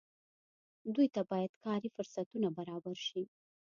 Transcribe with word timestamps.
دوی 0.95 1.07
ته 1.15 1.21
باید 1.31 1.53
کاري 1.63 1.89
فرصتونه 1.95 2.47
برابر 2.57 2.95
شي. 3.07 3.23